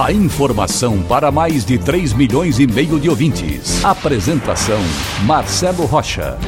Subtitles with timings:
[0.00, 3.84] A informação para mais de 3 milhões e meio de ouvintes.
[3.84, 4.80] Apresentação
[5.26, 6.38] Marcelo Rocha.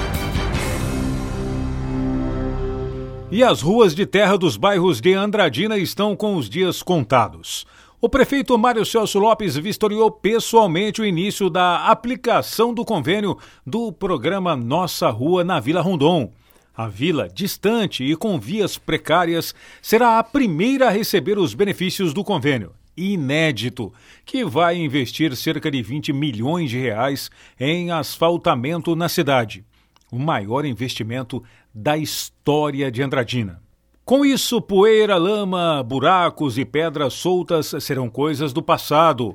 [3.30, 7.66] E as ruas de terra dos bairros de Andradina estão com os dias contados.
[8.00, 14.56] O prefeito Mário Celso Lopes vistoriou pessoalmente o início da aplicação do convênio do programa
[14.56, 16.32] Nossa Rua na Vila Rondon.
[16.74, 22.24] A vila, distante e com vias precárias, será a primeira a receber os benefícios do
[22.24, 22.72] convênio.
[22.96, 23.92] Inédito,
[24.24, 29.64] que vai investir cerca de 20 milhões de reais em asfaltamento na cidade.
[30.10, 31.42] O maior investimento
[31.74, 33.60] da história de Andradina.
[34.04, 39.34] Com isso, poeira, lama, buracos e pedras soltas serão coisas do passado.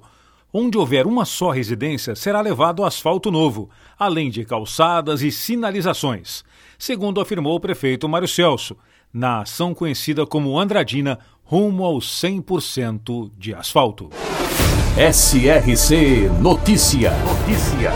[0.53, 6.43] Onde houver uma só residência, será levado asfalto novo, além de calçadas e sinalizações,
[6.77, 8.75] segundo afirmou o prefeito Mário Celso,
[9.13, 14.09] na ação conhecida como Andradina, rumo ao 100% de asfalto.
[14.95, 17.11] SRC Notícia.
[17.11, 17.91] Notícia.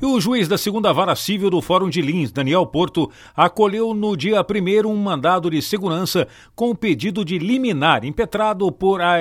[0.00, 4.16] E o juiz da segunda vara civil do Fórum de Lins, Daniel Porto, acolheu no
[4.16, 9.16] dia 1 um mandado de segurança com pedido de liminar impetrado por a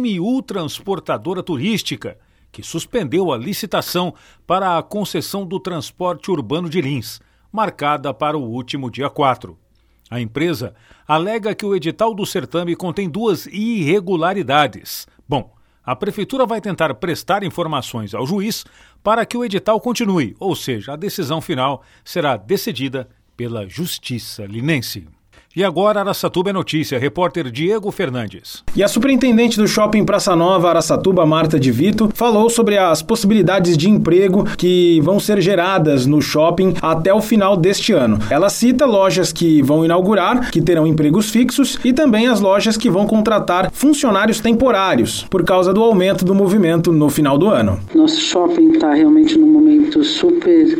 [0.00, 2.16] MU Transportadora Turística,
[2.50, 4.14] que suspendeu a licitação
[4.46, 7.20] para a concessão do transporte urbano de Lins,
[7.52, 9.56] marcada para o último dia 4.
[10.10, 10.74] A empresa
[11.06, 15.06] alega que o edital do certame contém duas irregularidades.
[15.28, 18.64] Bom, a Prefeitura vai tentar prestar informações ao juiz
[19.02, 25.08] para que o edital continue, ou seja, a decisão final será decidida pela Justiça Linense.
[25.54, 28.64] E agora Araçatuba é notícia, repórter Diego Fernandes.
[28.74, 33.76] E a superintendente do Shopping Praça Nova Araçatuba, Marta de Vito, falou sobre as possibilidades
[33.76, 38.18] de emprego que vão ser geradas no shopping até o final deste ano.
[38.30, 42.88] Ela cita lojas que vão inaugurar, que terão empregos fixos, e também as lojas que
[42.88, 47.78] vão contratar funcionários temporários, por causa do aumento do movimento no final do ano.
[47.94, 50.78] Nosso shopping está realmente num momento super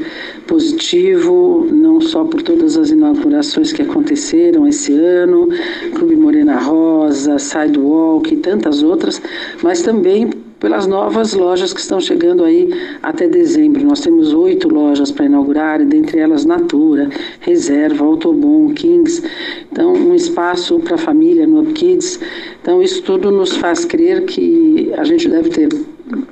[0.53, 5.49] positivo, não só por todas as inaugurações que aconteceram esse ano,
[5.95, 9.23] Clube Morena Rosa, Sidewalk e tantas outras,
[9.62, 10.29] mas também
[10.61, 12.71] pelas novas lojas que estão chegando aí
[13.03, 13.83] até dezembro.
[13.83, 17.09] Nós temos oito lojas para inaugurar, dentre elas Natura,
[17.41, 19.23] Reserva, Autobom, Kings.
[19.73, 22.21] Então, um espaço para a família no Up Kids.
[22.61, 25.69] Então, isso tudo nos faz crer que a gente deve ter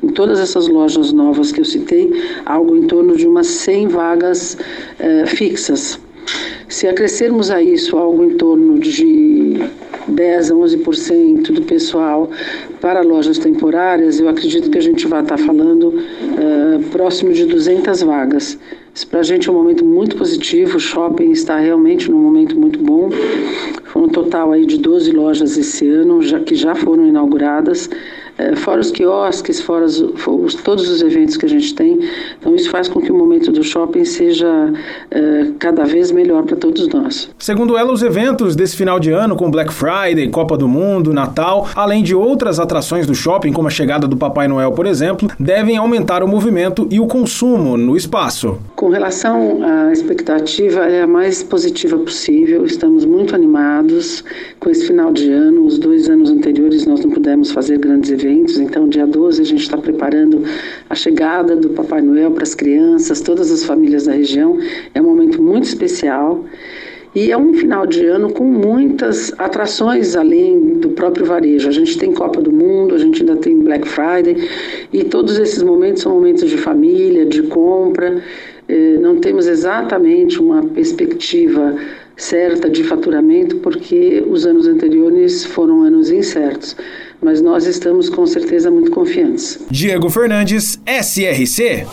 [0.03, 2.11] em todas essas lojas novas que eu citei,
[2.47, 4.59] algo em torno de umas 100 vagas
[4.99, 5.99] eh, fixas.
[6.69, 9.59] Se acrescermos a isso algo em torno de
[10.07, 12.31] 10 a 11% do pessoal
[12.81, 18.03] para lojas temporárias, eu acredito que a gente vai estar falando uh, próximo de 200
[18.03, 18.59] vagas.
[18.95, 22.59] Isso para a gente é um momento muito positivo, o shopping está realmente num momento
[22.59, 23.11] muito bom.
[23.85, 27.91] Foi um total aí de 12 lojas esse ano, já, que já foram inauguradas.
[28.41, 31.99] É, fora os quiosques, fora os, os, todos os eventos que a gente tem.
[32.39, 34.73] Então, isso faz com que o momento do shopping seja
[35.11, 37.29] é, cada vez melhor para todos nós.
[37.39, 41.69] Segundo ela, os eventos desse final de ano, com Black Friday, Copa do Mundo, Natal,
[41.75, 45.77] além de outras atrações do shopping, como a chegada do Papai Noel, por exemplo, devem
[45.77, 48.59] aumentar o movimento e o consumo no espaço.
[48.75, 52.65] Com relação à expectativa, é a mais positiva possível.
[52.65, 54.25] Estamos muito animados
[54.59, 55.67] com esse final de ano.
[55.67, 58.59] Os dois anos anteriores nós não pudemos fazer grandes eventos eventos.
[58.59, 60.43] Então, dia 12, a gente está preparando
[60.89, 64.59] a chegada do Papai Noel para as crianças, todas as famílias da região.
[64.95, 66.45] É um momento muito especial.
[67.13, 71.69] E é um final de ano com muitas atrações além do próprio varejo.
[71.69, 74.49] A gente tem Copa do Mundo, a gente ainda tem Black Friday,
[74.93, 78.23] e todos esses momentos são momentos de família, de compra.
[78.69, 81.75] Eh, não temos exatamente uma perspectiva
[82.21, 86.77] certa de faturamento, porque os anos anteriores foram anos incertos
[87.23, 89.59] mas nós estamos com certeza muito confiantes.
[89.71, 91.87] Diego Fernandes, SRC.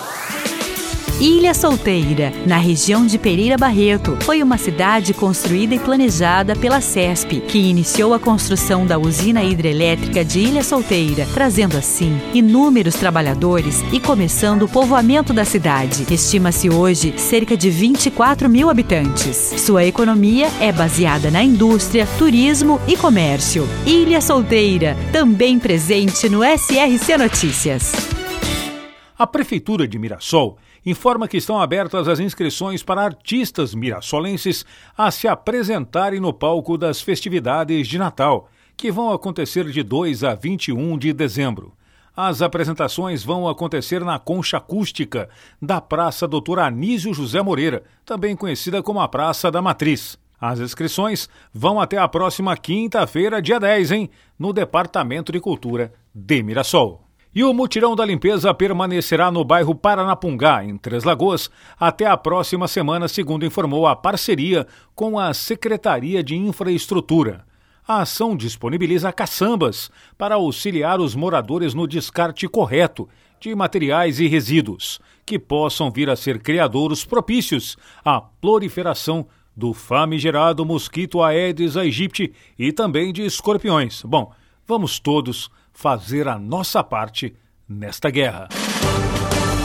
[1.19, 7.41] Ilha Solteira, na região de Pereira Barreto, foi uma cidade construída e planejada pela CESP,
[7.41, 13.99] que iniciou a construção da usina hidrelétrica de Ilha Solteira, trazendo assim inúmeros trabalhadores e
[13.99, 16.05] começando o povoamento da cidade.
[16.13, 19.37] Estima-se hoje cerca de 24 mil habitantes.
[19.57, 23.67] Sua economia é baseada na indústria, turismo e comércio.
[23.87, 28.17] Ilha Solteira, também presente no SRC Notícias.
[29.17, 34.65] A Prefeitura de Mirassol informa que estão abertas as inscrições para artistas mirassolenses
[34.97, 40.35] a se apresentarem no palco das festividades de Natal, que vão acontecer de 2 a
[40.35, 41.73] 21 de dezembro.
[42.15, 45.29] As apresentações vão acontecer na Concha Acústica
[45.61, 50.17] da Praça Doutor Anísio José Moreira, também conhecida como a Praça da Matriz.
[50.39, 54.09] As inscrições vão até a próxima quinta-feira, dia 10, hein?
[54.37, 57.06] No Departamento de Cultura de Mirassol.
[57.35, 62.67] E o mutirão da limpeza permanecerá no bairro Paranapungá, em Três Lagoas, até a próxima
[62.67, 64.65] semana, segundo informou a parceria
[64.95, 67.45] com a Secretaria de Infraestrutura.
[67.87, 73.07] A ação disponibiliza caçambas para auxiliar os moradores no descarte correto
[73.39, 80.65] de materiais e resíduos, que possam vir a ser criadouros propícios à proliferação do famigerado
[80.65, 84.03] mosquito Aedes aegypti e também de escorpiões.
[84.03, 84.31] Bom,
[84.67, 87.35] vamos todos fazer a nossa parte
[87.69, 88.47] nesta guerra.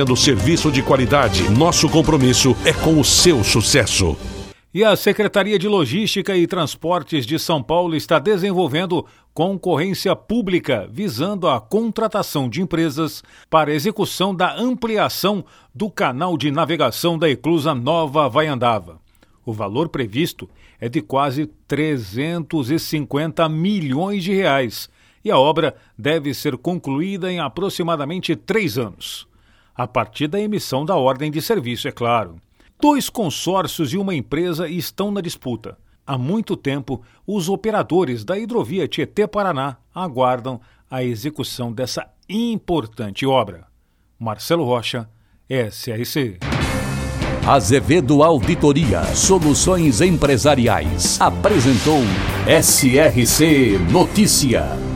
[0.00, 1.50] oferecendo serviço de qualidade.
[1.50, 4.16] Nosso compromisso é com o seu sucesso.
[4.72, 9.04] E a Secretaria de Logística e Transportes de São Paulo está desenvolvendo
[9.34, 15.44] concorrência pública visando a contratação de empresas para execução da ampliação
[15.74, 19.00] do canal de navegação da Eclusa Nova Vaiandava.
[19.44, 20.48] O valor previsto
[20.80, 24.88] é de quase 350 milhões de reais
[25.24, 29.28] e a obra deve ser concluída em aproximadamente três anos
[29.74, 32.36] a partir da emissão da ordem de serviço, é claro.
[32.80, 35.76] Dois consórcios e uma empresa estão na disputa.
[36.06, 43.66] Há muito tempo, os operadores da hidrovia Tietê-Paraná aguardam a execução dessa importante obra.
[44.18, 45.08] Marcelo Rocha,
[45.48, 46.38] SRC.
[47.46, 52.00] Azevedo Auditoria Soluções Empresariais apresentou
[52.46, 54.89] SRC Notícia.